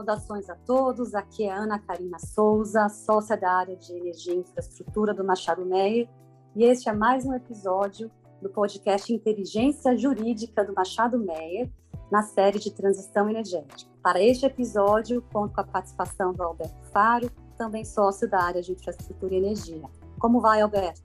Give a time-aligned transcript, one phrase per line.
[0.00, 1.14] Saudações a todos.
[1.14, 6.08] Aqui é Ana Karina Souza, sócia da área de Energia e Infraestrutura do Machado Meyer,
[6.56, 8.10] e este é mais um episódio
[8.40, 11.70] do podcast Inteligência Jurídica do Machado Meyer,
[12.10, 13.90] na série de transição energética.
[14.02, 18.72] Para este episódio, conto com a participação do Alberto Faro, também sócio da área de
[18.72, 19.82] Infraestrutura e Energia.
[20.18, 21.02] Como vai, Alberto?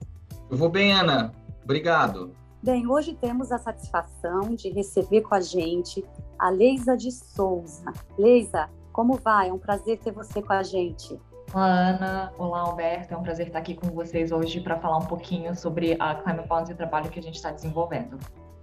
[0.50, 1.32] Eu vou bem, Ana.
[1.62, 2.32] Obrigado.
[2.62, 6.02] Bem, hoje temos a satisfação de receber com a gente
[6.38, 7.92] a Leisa de Souza.
[8.18, 9.50] Leisa, como vai?
[9.50, 11.20] É um prazer ter você com a gente.
[11.52, 12.32] Olá, Ana.
[12.38, 13.12] Olá, Alberto.
[13.12, 16.48] É um prazer estar aqui com vocês hoje para falar um pouquinho sobre a Climate
[16.48, 18.18] Bonds e o trabalho que a gente está desenvolvendo.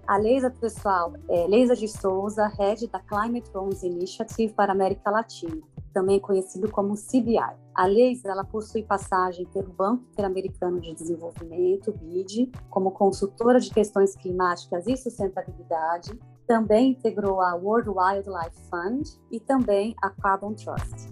[0.08, 5.08] A Leisa, pessoal, é Leisa de Souza, head da Climate Bonds Initiative para a América
[5.08, 5.62] Latina,
[5.94, 7.38] também conhecido como CBI.
[7.72, 14.16] A Leisa ela possui passagem pelo Banco Interamericano de Desenvolvimento, BID, como consultora de questões
[14.16, 21.08] climáticas e sustentabilidade, também integrou a World Wildlife Fund e também a Carbon Trust.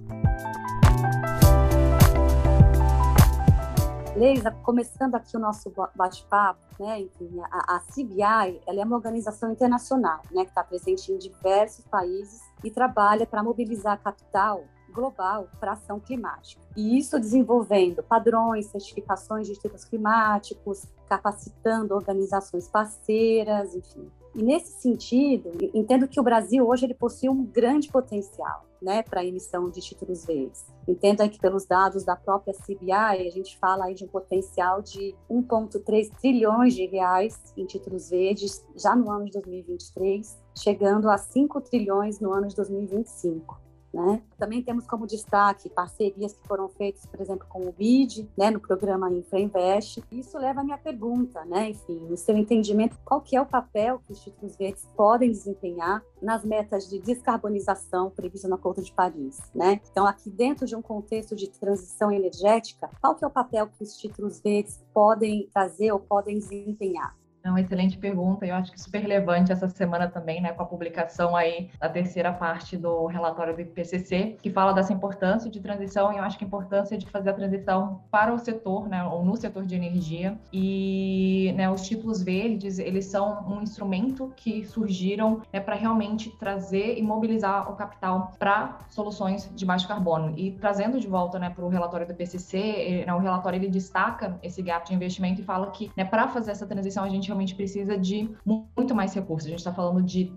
[4.15, 9.51] Leisa, começando aqui o nosso bate-papo, né, enfim, a, a, CBI, ela é uma organização
[9.51, 15.73] internacional, né, que está presente em diversos países e trabalha para mobilizar capital global para
[15.73, 16.61] ação climática.
[16.77, 25.51] E isso desenvolvendo padrões, certificações de estudos climáticos, capacitando organizações parceiras, enfim, e nesse sentido,
[25.75, 29.81] entendo que o Brasil hoje ele possui um grande potencial, né, para a emissão de
[29.81, 30.65] títulos verdes.
[30.89, 35.15] Entendo que pelos dados da própria CBI, a gente fala aí de um potencial de
[35.31, 41.61] 1.3 trilhões de reais em títulos verdes já no ano de 2023, chegando a 5
[41.61, 43.72] trilhões no ano de 2025.
[43.93, 44.23] Né?
[44.39, 48.59] Também temos como destaque parcerias que foram feitas, por exemplo, com o BID, né, no
[48.59, 50.03] programa InfraInvest.
[50.11, 54.01] Isso leva à minha pergunta, né, enfim, no seu entendimento, qual que é o papel
[54.07, 59.41] que os títulos verdes podem desempenhar nas metas de descarbonização previstas no Acordo de Paris,
[59.55, 59.81] né?
[59.91, 63.83] Então, aqui dentro de um contexto de transição energética, qual que é o papel que
[63.83, 67.15] os títulos verdes podem trazer ou podem desempenhar?
[67.45, 70.67] É uma excelente pergunta, eu acho que super relevante essa semana também, né, com a
[70.67, 76.13] publicação aí da terceira parte do relatório do IPCC, que fala dessa importância de transição,
[76.13, 79.25] e eu acho que a importância de fazer a transição para o setor, né, ou
[79.25, 85.43] no setor de energia, e né, os títulos verdes, eles são um instrumento que surgiram
[85.53, 90.33] né, para realmente trazer e mobilizar o capital para soluções de baixo carbono.
[90.37, 94.39] E trazendo de volta né, para o relatório do IPCC, né, o relatório ele destaca
[94.45, 97.55] esse gap de investimento e fala que né, para fazer essa transição a gente realmente
[97.55, 99.47] precisa de muito mais recursos.
[99.47, 100.33] A gente está falando de,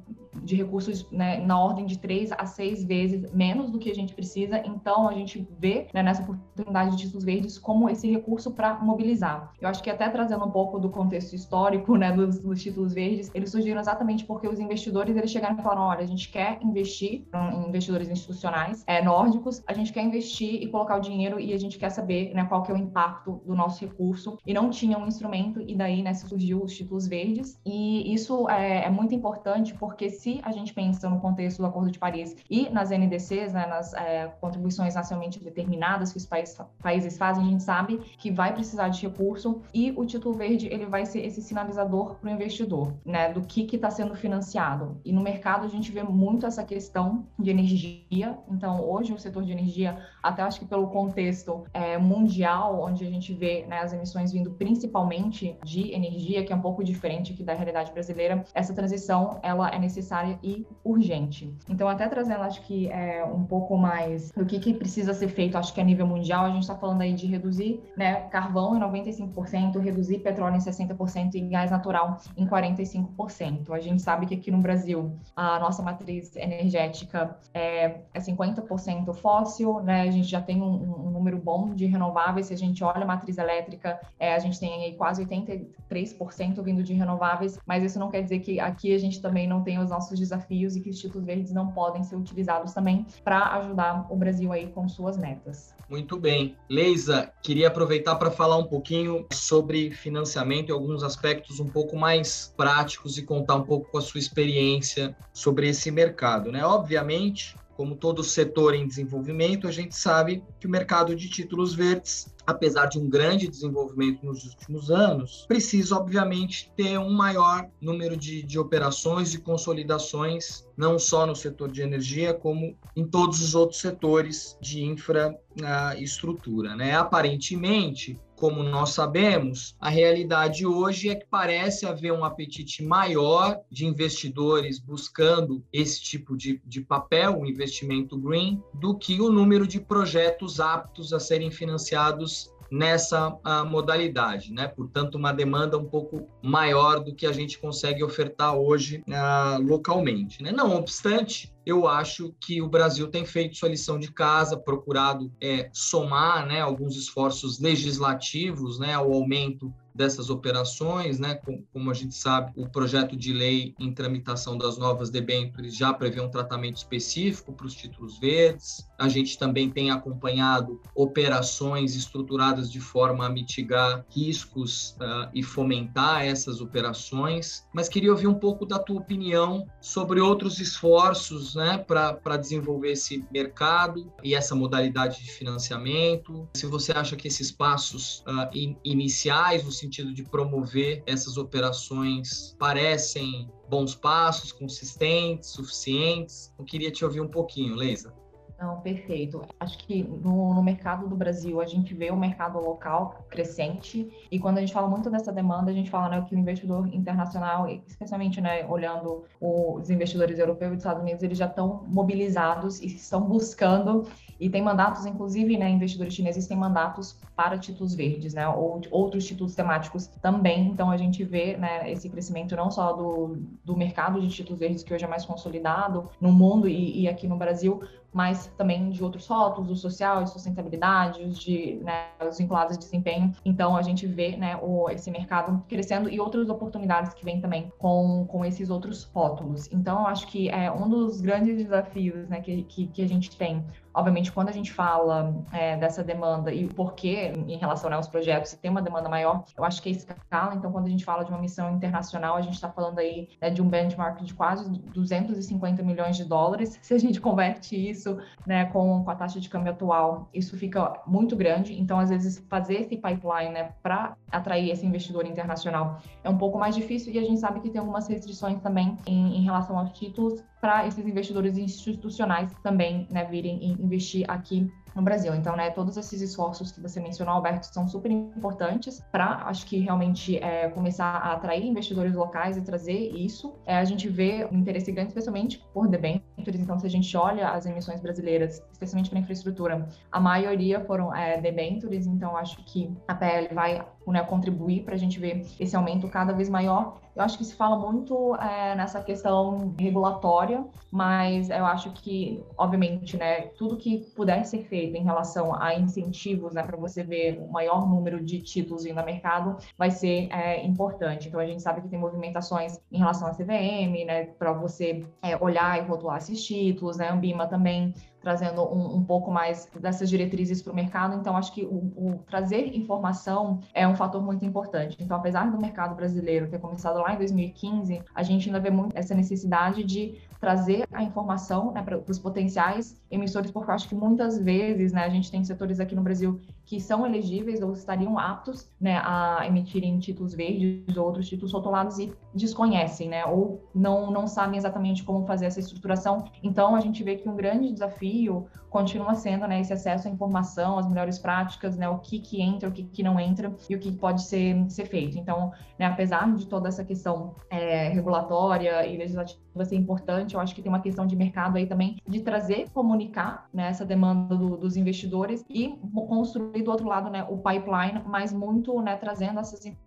[0.45, 4.13] de recursos né, na ordem de três a seis vezes menos do que a gente
[4.13, 4.61] precisa.
[4.65, 9.51] Então, a gente vê né, nessa oportunidade de títulos verdes como esse recurso para mobilizar.
[9.59, 13.31] Eu acho que até trazendo um pouco do contexto histórico né, dos, dos, títulos verdes,
[13.33, 17.25] eles surgiram exatamente porque os investidores eles chegaram e falaram: olha, a gente quer investir
[17.33, 21.57] em investidores institucionais é, nórdicos, a gente quer investir e colocar o dinheiro e a
[21.57, 24.37] gente quer saber né, qual que é o impacto do nosso recurso.
[24.45, 27.59] E não tinha um instrumento, e daí né, surgiu os títulos verdes.
[27.65, 31.91] E isso é, é, muito importante porque se a gente pensa no contexto do Acordo
[31.91, 37.17] de Paris e nas NDCs, né, nas é, contribuições nacionalmente determinadas que os países, países
[37.17, 41.05] fazem, a gente sabe que vai precisar de recurso e o título verde ele vai
[41.05, 44.99] ser esse sinalizador para o investidor, né, do que está sendo financiado.
[45.03, 48.37] E no mercado a gente vê muito essa questão de energia.
[48.49, 53.09] Então hoje o setor de energia, até acho que pelo contexto é, mundial, onde a
[53.09, 57.43] gente vê né, as emissões vindo principalmente de energia, que é um pouco diferente aqui
[57.43, 61.53] da realidade brasileira, essa transição ela é necessária e urgente.
[61.69, 65.57] Então, até trazendo, acho que é, um pouco mais do que, que precisa ser feito,
[65.57, 68.79] acho que a nível mundial, a gente está falando aí de reduzir né, carvão em
[68.79, 73.71] 95%, reduzir petróleo em 60% e gás natural em 45%.
[73.71, 79.81] A gente sabe que aqui no Brasil a nossa matriz energética é, é 50% fóssil,
[79.81, 80.01] né?
[80.01, 82.47] A gente já tem um, um, número bom de renováveis.
[82.47, 86.83] Se a gente olha a matriz elétrica, é, a gente tem aí quase 83% vindo
[86.83, 89.89] de renováveis, mas isso não quer dizer que aqui a gente também não tem os
[89.89, 94.15] nossos desafios e que os títulos verdes não podem ser utilizados também para ajudar o
[94.15, 95.73] Brasil aí com suas metas.
[95.89, 96.57] Muito bem.
[96.69, 102.53] Leisa, queria aproveitar para falar um pouquinho sobre financiamento e alguns aspectos um pouco mais
[102.57, 106.65] práticos e contar um pouco com a sua experiência sobre esse mercado, né?
[106.65, 112.33] Obviamente, como todo setor em desenvolvimento, a gente sabe que o mercado de títulos verdes
[112.45, 118.43] apesar de um grande desenvolvimento nos últimos anos, precisa, obviamente, ter um maior número de,
[118.43, 123.81] de operações e consolidações, não só no setor de energia, como em todos os outros
[123.81, 126.75] setores de infraestrutura.
[126.75, 126.95] Né?
[126.95, 133.87] Aparentemente, como nós sabemos, a realidade hoje é que parece haver um apetite maior de
[133.87, 139.81] investidores buscando esse tipo de, de papel, o investimento green, do que o número de
[139.81, 144.67] projetos aptos a serem financiados nessa uh, modalidade, né?
[144.67, 150.43] Portanto, uma demanda um pouco maior do que a gente consegue ofertar hoje uh, localmente,
[150.43, 150.51] né?
[150.51, 155.69] Não obstante, eu acho que o Brasil tem feito sua lição de casa, procurado é,
[155.73, 161.39] somar né, alguns esforços legislativos né, ao aumento dessas operações, né?
[161.71, 166.19] Como a gente sabe, o projeto de lei em tramitação das novas debêntures já prevê
[166.19, 168.85] um tratamento específico para os títulos verdes.
[168.99, 176.23] A gente também tem acompanhado operações estruturadas de forma a mitigar riscos uh, e fomentar
[176.23, 177.65] essas operações.
[177.73, 183.23] Mas queria ouvir um pouco da tua opinião sobre outros esforços, né, para desenvolver esse
[183.31, 186.47] mercado e essa modalidade de financiamento.
[186.55, 193.49] Se você acha que esses passos uh, in iniciais, sentido de promover essas operações parecem
[193.69, 196.53] bons passos, consistentes, suficientes.
[196.57, 198.13] Eu queria te ouvir um pouquinho, Leisa.
[198.59, 199.41] Não, perfeito.
[199.59, 204.39] Acho que no, no, mercado do Brasil a gente vê o mercado local crescente e
[204.39, 207.67] quando a gente fala muito dessa demanda, a gente fala né, que o investidor internacional,
[207.85, 212.87] especialmente né, olhando os investidores europeus e dos Estados Unidos, eles já estão mobilizados e
[212.87, 214.07] estão buscando
[214.39, 219.25] e tem mandatos, inclusive, né, investidores chineses têm mandatos para títulos verdes, né, ou outros
[219.25, 220.67] títulos temáticos também.
[220.67, 224.83] Então, a gente vê né, esse crescimento não só do, do mercado de títulos verdes,
[224.83, 227.81] que hoje é mais consolidado no mundo e, e aqui no Brasil,
[228.15, 232.79] mas também de outros rótulos, o social, a sustentabilidade, os, de, né, os vinculados a
[232.79, 233.33] desempenho.
[233.43, 237.73] Então, a gente vê né, o, esse mercado crescendo e outras oportunidades que vêm também
[237.77, 239.69] com, com esses outros rótulos.
[239.69, 243.35] Então, eu acho que é um dos grandes desafios né, que, que, que a gente
[243.35, 243.61] tem
[243.95, 248.09] Obviamente, quando a gente fala é, dessa demanda e o porquê em relação né, aos
[248.09, 250.53] projetos, se tem uma demanda maior, eu acho que é escala.
[250.53, 253.49] Então, quando a gente fala de uma missão internacional, a gente está falando aí né,
[253.49, 256.77] de um benchmark de quase 250 milhões de dólares.
[256.81, 258.04] Se a gente converte isso
[258.45, 261.79] né, com, com a taxa de câmbio atual, isso fica muito grande.
[261.79, 266.57] Então, às vezes, fazer esse pipeline né, para atrair esse investidor internacional é um pouco
[266.57, 269.91] mais difícil e a gente sabe que tem algumas restrições também em, em relação aos
[269.91, 275.35] títulos para esses investidores institucionais também né, virem investir aqui no Brasil.
[275.35, 279.77] Então, né, todos esses esforços que você mencionou, Alberto, são super importantes para, acho que
[279.79, 283.53] realmente é, começar a atrair investidores locais e trazer isso.
[283.65, 286.61] É, a gente vê um interesse grande, especialmente por debêntures.
[286.61, 291.41] Então, se a gente olha as emissões brasileiras, especialmente para infraestrutura, a maioria foram é,
[291.41, 292.07] debêntures.
[292.07, 296.33] Então, acho que a PL vai né, contribuir para a gente ver esse aumento cada
[296.33, 296.97] vez maior.
[297.15, 303.15] Eu acho que se fala muito é, nessa questão regulatória, mas eu acho que, obviamente,
[303.15, 307.49] né, tudo que puder ser feito em relação a incentivos, né, para você ver o
[307.49, 311.29] maior número de títulos vindo ao mercado, vai ser é, importante.
[311.29, 315.37] Então, a gente sabe que tem movimentações em relação à CVM, né, para você é,
[315.37, 317.93] olhar e rotular esses títulos, né, Ambima também
[318.25, 321.15] trazendo um, um pouco mais dessas diretrizes para o mercado.
[321.15, 324.97] Então, acho que o, o, trazer informação é um fator muito importante.
[324.99, 328.97] Então, apesar do mercado brasileiro ter começado lá em 2015, a gente ainda vê muito
[328.97, 333.95] essa necessidade de trazer a informação né, para os potenciais emissores, porque eu acho que
[333.95, 338.17] muitas vezes né, a gente tem setores aqui no Brasil que são elegíveis ou estariam
[338.17, 344.09] aptos né, a emitirem títulos verdes ou outros títulos rotulados e desconhecem, né, ou não,
[344.09, 346.25] não sabem exatamente como fazer essa estruturação.
[346.41, 350.77] Então, a gente vê que um grande desafio continua sendo né, esse acesso à informação,
[350.77, 353.79] as melhores práticas, né, o que, que entra, o que, que não entra e o
[353.79, 355.17] que pode ser, ser feito.
[355.17, 360.53] Então, né, apesar de toda essa questão é, regulatória e legislativa ser importante, eu acho
[360.53, 364.57] que tem uma questão de mercado aí também de trazer, comunicar né, essa demanda do,
[364.57, 365.69] dos investidores e
[366.09, 369.84] construir do outro lado né, o pipeline, mas muito né, trazendo essas informações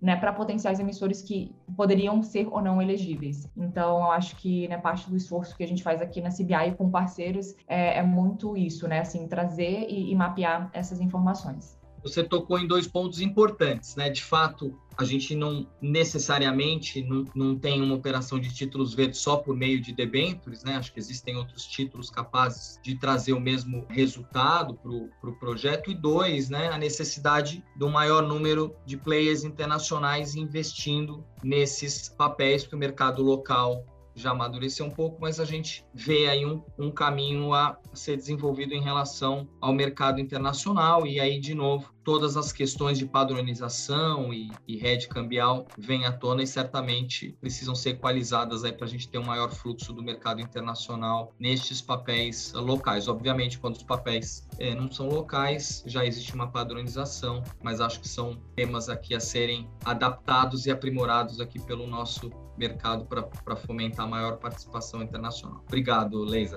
[0.00, 3.48] né, para potenciais emissores que poderiam ser ou não elegíveis.
[3.56, 6.76] Então, eu acho que né, parte do esforço que a gente faz aqui na CBI
[6.76, 9.00] com parceiros é, é muito isso, né?
[9.00, 11.78] Assim, trazer e, e mapear essas informações.
[12.02, 14.08] Você tocou em dois pontos importantes, né?
[14.10, 19.36] De fato, a gente não necessariamente não, não tem uma operação de títulos verdes só
[19.36, 20.76] por meio de debêntures, né?
[20.76, 25.90] Acho que existem outros títulos capazes de trazer o mesmo resultado para o pro projeto.
[25.90, 26.68] E dois, né?
[26.68, 33.84] A necessidade do maior número de players internacionais investindo nesses papéis que o mercado local
[34.16, 38.72] já amadureceu um pouco, mas a gente vê aí um, um caminho a ser desenvolvido
[38.72, 44.48] em relação ao mercado internacional e aí, de novo, todas as questões de padronização e,
[44.64, 49.08] e rede cambial vêm à tona e certamente precisam ser equalizadas aí para a gente
[49.08, 53.08] ter um maior fluxo do mercado internacional nestes papéis locais.
[53.08, 58.08] Obviamente, quando os papéis é, não são locais, já existe uma padronização, mas acho que
[58.08, 64.36] são temas aqui a serem adaptados e aprimorados aqui pelo nosso mercado para fomentar maior
[64.36, 65.60] participação internacional.
[65.66, 66.56] Obrigado, Leisa.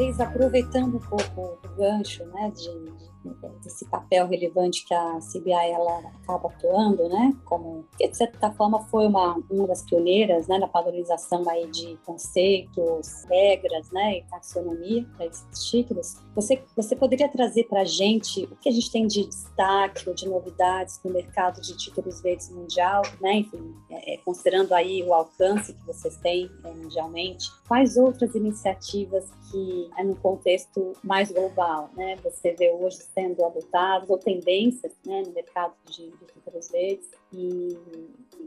[0.00, 5.52] Leisa, aproveitando um pouco o gancho né, de, de desse papel relevante que a CBI
[5.52, 7.32] ela acaba atuando, né?
[7.44, 13.24] Como de certa forma foi uma uma das pioneiras, né, na padronização aí de conceitos,
[13.28, 16.16] regras, né, e taxonomia para esses títulos.
[16.34, 20.14] Você você poderia trazer para a gente o que a gente tem de destaque ou
[20.14, 23.34] de novidades no mercado de títulos verdes mundial, né?
[23.34, 29.30] Enfim, é, é considerando aí o alcance que vocês têm é, mundialmente, quais outras iniciativas
[29.50, 32.16] que é no contexto mais global, né?
[32.22, 37.78] Você vê hoje sendo adotados ou tendências né, no mercado de, de títulos verdes e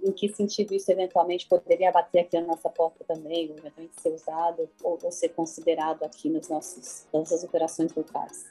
[0.04, 4.14] em que sentido isso eventualmente poderia bater aqui na nossa porta também, ou eventualmente ser
[4.14, 8.46] usado ou, ou ser considerado aqui nos nossos, nas nossas operações locais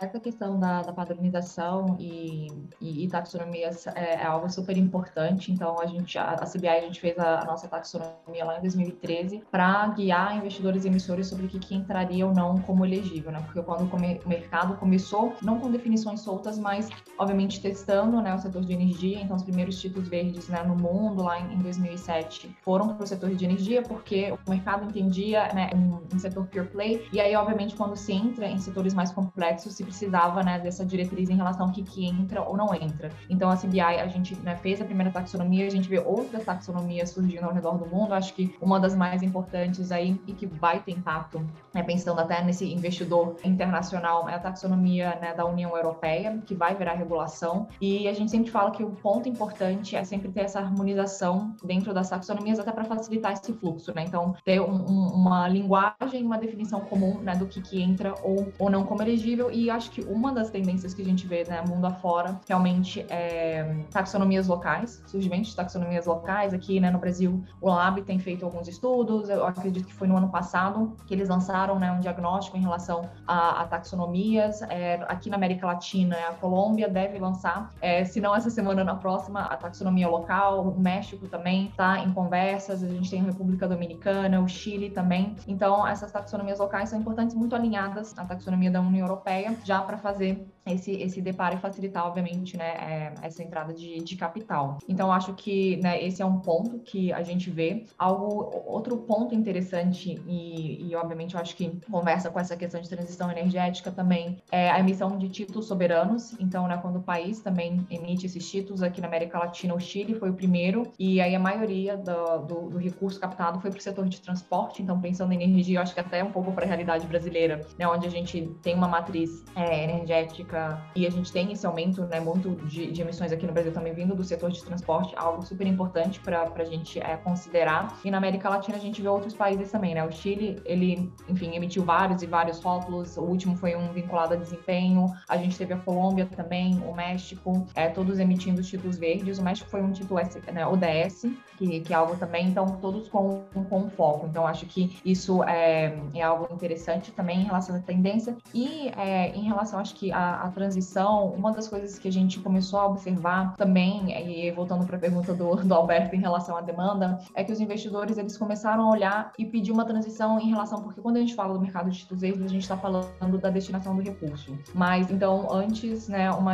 [0.00, 2.48] essa questão da, da padronização e,
[2.80, 5.52] e, e taxonomia é, é, algo super importante.
[5.52, 8.62] Então, a gente, a, a CBI, a gente fez a, a, nossa taxonomia lá em
[8.62, 13.30] 2013 para guiar investidores e emissores sobre o que, que, entraria ou não como elegível,
[13.30, 13.40] né?
[13.44, 18.64] Porque quando o mercado começou, não com definições soltas, mas, obviamente, testando né, o setor
[18.64, 19.20] de energia.
[19.20, 23.06] Então, os primeiros títulos verdes né, no mundo, lá em, em 2007, foram para o
[23.06, 27.06] setor de energia, porque o mercado entendia né, um, um setor pure play.
[27.12, 31.28] E aí, obviamente, quando se entra em setores mais complexos, se precisava né, dessa diretriz
[31.28, 33.10] em relação ao que, que entra ou não entra.
[33.28, 37.10] Então, a CBI, a gente né, fez a primeira taxonomia, a gente vê outras taxonomias
[37.10, 38.14] surgindo ao redor do mundo.
[38.14, 42.42] Acho que uma das mais importantes aí e que vai ter impacto, né, pensando até
[42.42, 47.68] nesse investidor internacional, é a taxonomia né, da União Europeia, que vai virar regulação.
[47.80, 51.92] E a gente sempre fala que o ponto importante é sempre ter essa harmonização dentro
[51.92, 53.92] das taxonomias, até para facilitar esse fluxo.
[53.94, 54.04] Né?
[54.06, 58.52] Então, ter um, um, uma linguagem, uma definição comum né, do que, que entra ou,
[58.58, 61.62] ou não como elegível e acho que uma das tendências que a gente vê, né,
[61.66, 66.54] mundo afora, realmente é taxonomias locais, surgimento de taxonomias locais.
[66.54, 70.16] Aqui, né, no Brasil, o Lab tem feito alguns estudos, eu acredito que foi no
[70.16, 74.62] ano passado que eles lançaram, né, um diagnóstico em relação a, a taxonomias.
[74.62, 78.94] É, aqui na América Latina, a Colômbia deve lançar, é, se não essa semana, na
[78.94, 80.68] próxima, a taxonomia local.
[80.68, 85.36] O México também está em conversas, a gente tem a República Dominicana, o Chile também.
[85.46, 89.98] Então, essas taxonomias locais são importantes, muito alinhadas à taxonomia da União Europeia já para
[89.98, 94.78] fazer esse, esse deparo e facilitar, obviamente, né, é, essa entrada de, de capital.
[94.88, 97.84] Então, acho que né, esse é um ponto que a gente vê.
[97.98, 102.88] Algo, outro ponto interessante, e, e obviamente eu acho que conversa com essa questão de
[102.88, 106.34] transição energética também, é a emissão de títulos soberanos.
[106.40, 110.14] Então, né, quando o país também emite esses títulos, aqui na América Latina, o Chile
[110.14, 113.82] foi o primeiro, e aí a maioria do, do, do recurso captado foi para o
[113.82, 114.82] setor de transporte.
[114.82, 117.86] Então, pensando em energia, eu acho que até um pouco para a realidade brasileira, né,
[117.86, 122.20] onde a gente tem uma matriz é, energética e a gente tem esse aumento né,
[122.20, 125.66] muito de, de, emissões aqui no Brasil também vindo do setor de transporte, algo super
[125.66, 127.98] importante para a gente é, considerar.
[128.04, 130.04] E na América Latina a gente vê outros países também, né?
[130.04, 134.36] O Chile, ele, enfim, emitiu vários e vários rótulos, o último foi um vinculado a
[134.36, 139.42] desempenho, a gente teve a Colômbia também, o México, é, todos emitindo títulos verdes, o
[139.42, 140.20] México foi um título
[140.52, 144.26] né, ODS, que, que é algo também, então todos com, com foco.
[144.26, 149.30] Então acho que isso é, é algo interessante também em relação à tendência e é,
[149.30, 153.56] em relação, acho que, à, transição, uma das coisas que a gente começou a observar
[153.56, 157.52] também, e voltando para a pergunta do, do Alberto em relação à demanda, é que
[157.52, 161.20] os investidores eles começaram a olhar e pedir uma transição em relação, porque quando a
[161.20, 164.56] gente fala do mercado de títulos a gente está falando da destinação do recurso.
[164.74, 166.52] Mas, então, antes, né, uma,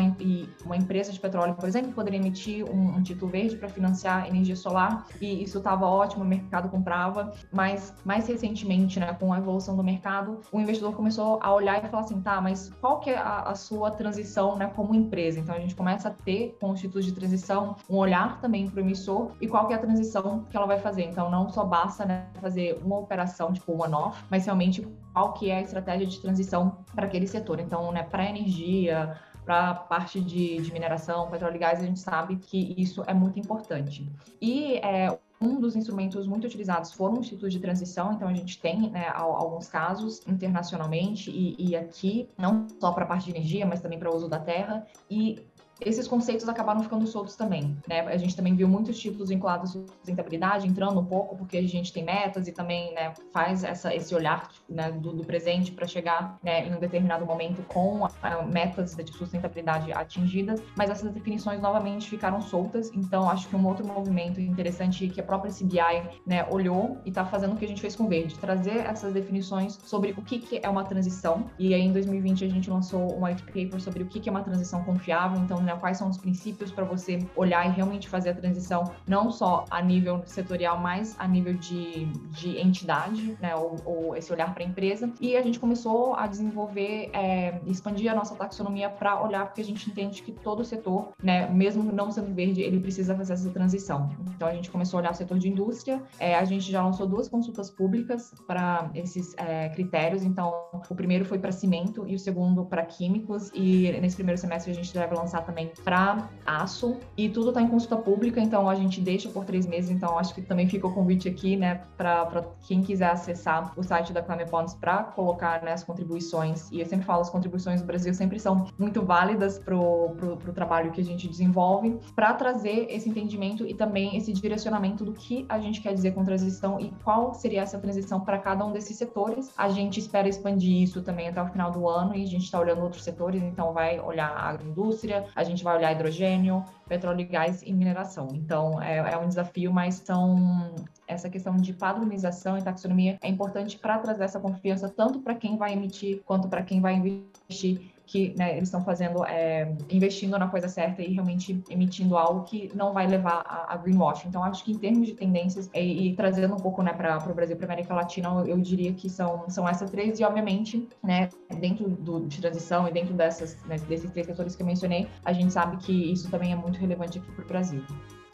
[0.64, 4.56] uma empresa de petróleo, por exemplo, poderia emitir um, um título verde para financiar energia
[4.56, 9.76] solar, e isso estava ótimo, o mercado comprava, mas mais recentemente, né, com a evolução
[9.76, 13.16] do mercado, o investidor começou a olhar e falar assim, tá, mas qual que é
[13.16, 15.38] a, a sua transição né, como empresa?
[15.38, 18.78] Então a gente começa a ter com os títulos de transição um olhar também para
[18.78, 21.04] o emissor e qual que é a transição que ela vai fazer.
[21.04, 25.56] Então não só basta né, fazer uma operação tipo one-off, mas realmente qual que é
[25.56, 27.60] a estratégia de transição para aquele setor.
[27.60, 32.00] Então, né, para energia, para a parte de, de mineração, petróleo e gás, a gente
[32.00, 34.10] sabe que isso é muito importante.
[34.40, 38.90] E é, um dos instrumentos muito utilizados foram institutos de transição, então a gente tem
[38.90, 43.80] né, alguns casos internacionalmente e, e aqui, não só para a parte de energia, mas
[43.80, 44.86] também para o uso da terra.
[45.10, 45.42] E
[45.80, 48.00] esses conceitos acabaram ficando soltos também, né?
[48.00, 51.92] A gente também viu muitos títulos vinculados à sustentabilidade entrando um pouco porque a gente
[51.92, 56.38] tem metas e também, né, faz essa, esse olhar né, do, do, presente para chegar
[56.42, 61.60] né, em um determinado momento com a, a, metas de sustentabilidade atingidas, mas essas definições
[61.60, 62.90] novamente ficaram soltas.
[62.94, 67.24] Então, acho que um outro movimento interessante que a própria CBI né, olhou e está
[67.24, 70.38] fazendo o que a gente fez com o Verde, trazer essas definições sobre o que,
[70.38, 71.50] que é uma transição.
[71.58, 74.32] E aí, em 2020, a gente lançou um white paper sobre o que, que é
[74.32, 75.40] uma transição confiável.
[75.40, 79.30] Então, né, quais são os princípios para você olhar e realmente fazer a transição, não
[79.30, 84.52] só a nível setorial, mas a nível de, de entidade, né, ou, ou esse olhar
[84.54, 85.12] para a empresa.
[85.20, 89.64] E a gente começou a desenvolver, é, expandir a nossa taxonomia para olhar, porque a
[89.64, 94.10] gente entende que todo setor, né, mesmo não sendo verde, ele precisa fazer essa transição.
[94.34, 97.06] Então a gente começou a olhar o setor de indústria, é, a gente já lançou
[97.06, 100.22] duas consultas públicas para esses é, critérios.
[100.22, 103.50] Então o primeiro foi para cimento e o segundo para químicos.
[103.54, 107.68] E nesse primeiro semestre a gente deve lançar também para aço e tudo está em
[107.68, 109.90] consulta pública, então a gente deixa por três meses.
[109.90, 114.12] Então acho que também fica o convite aqui, né, para quem quiser acessar o site
[114.12, 116.70] da Climate Bonds para colocar né, as contribuições.
[116.70, 120.90] E eu sempre falo, as contribuições do Brasil sempre são muito válidas para o trabalho
[120.90, 125.58] que a gente desenvolve, para trazer esse entendimento e também esse direcionamento do que a
[125.58, 129.52] gente quer dizer com transição e qual seria essa transição para cada um desses setores.
[129.56, 132.58] A gente espera expandir isso também até o final do ano e a gente está
[132.60, 137.24] olhando outros setores, então vai olhar a agroindústria, a gente vai olhar hidrogênio, petróleo e
[137.24, 138.28] gás e mineração.
[138.34, 140.74] Então, é, é um desafio, mas são
[141.10, 145.56] essa questão de padronização e taxonomia é importante para trazer essa confiança tanto para quem
[145.56, 150.48] vai emitir quanto para quem vai investir que né, eles estão fazendo, é, investindo na
[150.48, 154.26] coisa certa e realmente emitindo algo que não vai levar a, a greenwash.
[154.26, 157.34] Então, acho que em termos de tendências e, e trazendo um pouco né, para o
[157.34, 160.88] Brasil, para a América Latina, eu, eu, diria que são, são essas três e, obviamente,
[161.00, 161.28] né,
[161.60, 165.32] dentro do, de transição e dentro dessas, né, desses três setores que eu mencionei, a
[165.32, 167.84] gente sabe que isso também é muito relevante aqui para o Brasil.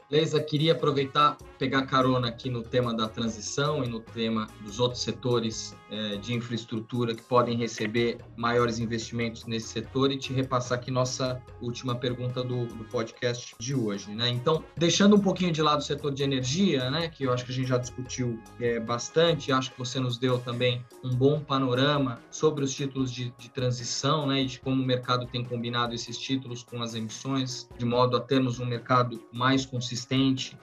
[0.09, 5.03] Leisa, queria aproveitar, pegar carona aqui no tema da transição e no tema dos outros
[5.03, 10.93] setores é, de infraestrutura que podem receber maiores investimentos nesse setor e te repassar aqui
[10.93, 14.13] nossa última pergunta do, do podcast de hoje.
[14.13, 14.29] Né?
[14.29, 17.51] Então, deixando um pouquinho de lado o setor de energia, né, que eu acho que
[17.51, 22.21] a gente já discutiu é, bastante, acho que você nos deu também um bom panorama
[22.31, 26.17] sobre os títulos de, de transição né, e de como o mercado tem combinado esses
[26.17, 29.96] títulos com as emissões, de modo a termos um mercado mais consistente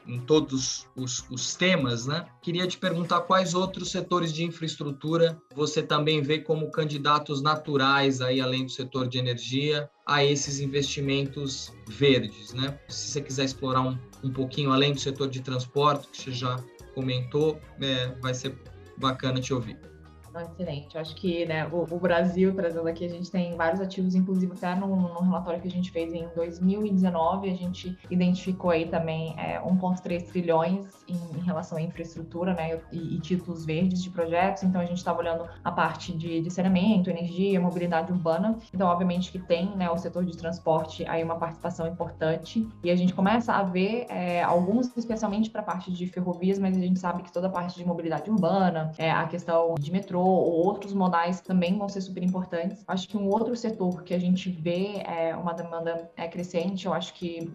[0.06, 2.06] em todos os, os temas.
[2.06, 2.26] Né?
[2.42, 8.40] Queria te perguntar quais outros setores de infraestrutura você também vê como candidatos naturais, aí,
[8.40, 12.78] além do setor de energia, a esses investimentos verdes, né?
[12.90, 16.58] Se você quiser explorar um, um pouquinho além do setor de transporte, que você já
[16.94, 18.56] comentou, é, vai ser
[18.98, 19.93] bacana te ouvir.
[20.42, 20.96] Excelente.
[20.96, 24.52] Eu acho que né, o, o, Brasil, trazendo aqui, a gente tem vários ativos, inclusive
[24.54, 29.36] até no, no, relatório que a gente fez em 2019, a gente identificou aí também
[29.38, 34.64] é, 1,3 trilhões em, em, relação à infraestrutura né, e, e, títulos verdes de projetos.
[34.64, 38.58] Então, a gente estava olhando a parte de, de saneamento, energia, mobilidade urbana.
[38.74, 42.68] Então, obviamente que tem né, o setor de transporte aí uma participação importante.
[42.84, 46.76] E a gente começa a ver é, alguns, especialmente para a parte de ferrovias, mas
[46.76, 50.23] a gente sabe que toda a parte de mobilidade urbana, é, a questão de metrô,
[50.24, 52.84] ou outros modais também vão ser super importantes.
[52.88, 56.94] Acho que um outro setor que a gente vê é uma demanda é crescente, eu
[56.94, 57.52] acho que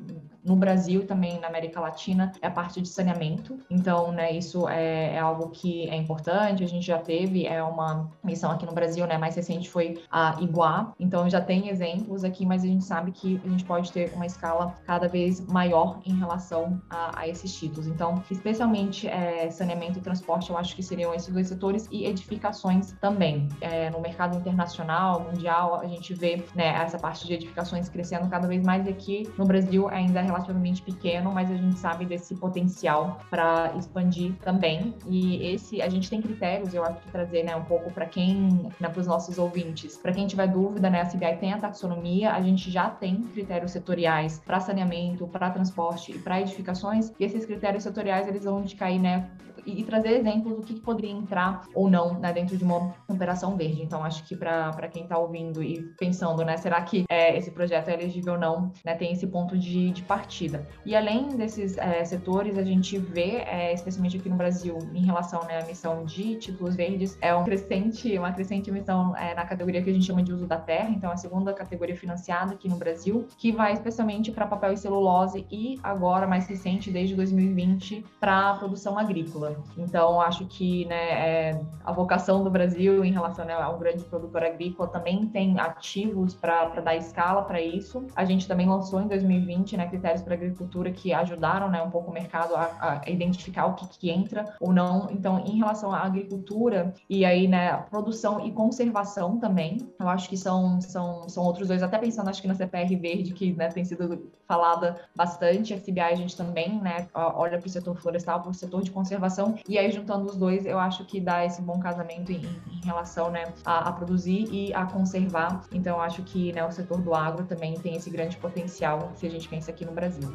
[0.48, 3.58] no Brasil também na América Latina é a parte de saneamento.
[3.70, 6.64] Então, né, isso é, é algo que é importante.
[6.64, 10.36] A gente já teve é uma missão aqui no Brasil, né, mais recente foi a
[10.40, 10.92] Iguá.
[10.98, 14.24] Então já tem exemplos aqui, mas a gente sabe que a gente pode ter uma
[14.26, 17.86] escala cada vez maior em relação a, a esses títulos.
[17.86, 22.92] Então, especialmente é, saneamento e transporte, eu acho que seriam esses dois setores e edificações
[23.00, 23.48] também.
[23.60, 28.48] É, no mercado internacional, mundial, a gente vê né, essa parte de edificações crescendo cada
[28.48, 32.34] vez mais e aqui no Brasil ainda é relativamente pequeno, mas a gente sabe desse
[32.36, 34.94] potencial para expandir também.
[35.06, 38.70] E esse, a gente tem critérios, eu acho que trazer né, um pouco para quem,
[38.80, 42.32] né, para os nossos ouvintes, para quem tiver dúvida, né, a CBI tem a taxonomia,
[42.32, 47.44] a gente já tem critérios setoriais para saneamento, para transporte e para edificações, e esses
[47.44, 49.28] critérios setoriais eles vão indicar aí, né,
[49.68, 52.94] e, e trazer exemplos do que, que, poderia entrar ou não né, dentro de uma
[53.06, 53.82] operação verde.
[53.82, 57.88] Então, acho que para quem está ouvindo e pensando, né, será que é, esse projeto
[57.88, 60.66] é elegível ou não, né, tem esse ponto de, de partida.
[60.86, 65.44] E além desses é, setores, a gente vê, é, especialmente aqui no Brasil, em relação
[65.44, 69.82] né, à emissão de títulos verdes, é um crescente, uma crescente emissão é, na categoria
[69.82, 72.76] que a gente chama de uso da terra, então a segunda categoria financiada aqui no
[72.76, 78.54] Brasil, que vai especialmente para papel e celulose e agora mais recente, desde 2020, para
[78.54, 79.57] produção agrícola.
[79.76, 84.04] Então, acho que né, é, a vocação do Brasil em relação né, a um grande
[84.04, 88.06] produtor agrícola também tem ativos para dar escala para isso.
[88.14, 92.10] A gente também lançou em 2020 né, critérios para agricultura que ajudaram né, um pouco
[92.10, 95.08] o mercado a, a identificar o que, que, entra ou não.
[95.10, 100.36] Então, em relação à agricultura e aí né, produção e conservação também, eu acho que
[100.36, 103.84] são, são, são outros dois, até pensando acho que na CPR verde, que né, tem
[103.84, 108.50] sido falada bastante, a CBI a gente também né, olha para o setor florestal, para
[108.50, 111.78] o setor de conservação, e aí juntando os dois, eu acho que dá esse bom
[111.78, 115.64] casamento em, em relação né, a, a, produzir e a conservar.
[115.72, 119.26] Então, eu acho que né, o setor do agro também tem esse grande potencial se
[119.26, 120.28] a gente pensa aqui no Brasil.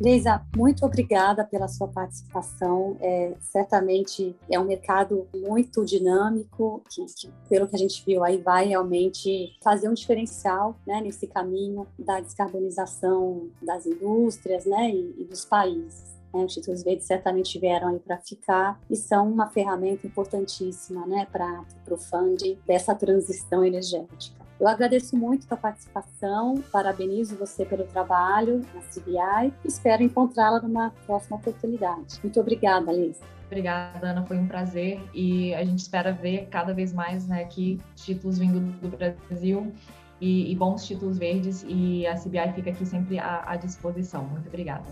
[0.00, 2.96] Leisa, muito obrigada pela sua participação.
[3.00, 8.38] É, certamente é um mercado muito dinâmico, que, que, pelo que a gente viu aí,
[8.38, 15.24] vai realmente fazer um diferencial né, nesse caminho da descarbonização das indústrias né, e, e
[15.24, 16.16] dos países.
[16.32, 21.26] Né, os títulos verdes certamente vieram aí para ficar e são uma ferramenta importantíssima né,
[21.32, 24.47] para o funding dessa transição energética.
[24.60, 30.90] Eu agradeço muito a participação, parabenizo você pelo trabalho na CBI e espero encontrá-la numa
[31.06, 32.18] próxima oportunidade.
[32.22, 33.20] Muito obrigada, Liz.
[33.46, 37.80] Obrigada, Ana, foi um prazer e a gente espera ver cada vez mais né, aqui
[37.94, 39.72] títulos vindo do Brasil
[40.20, 44.24] e, e bons títulos verdes e a CBI fica aqui sempre à, à disposição.
[44.24, 44.84] Muito obrigada.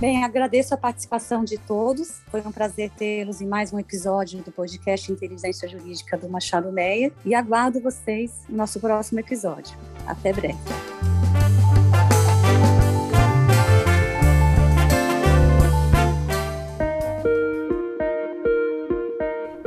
[0.00, 2.20] Bem, agradeço a participação de todos.
[2.30, 7.10] Foi um prazer tê-los em mais um episódio do podcast Inteligência Jurídica do Machado Meia
[7.24, 9.76] e aguardo vocês no nosso próximo episódio.
[10.06, 10.56] Até breve.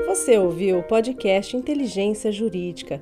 [0.07, 3.01] Você ouviu o podcast Inteligência Jurídica,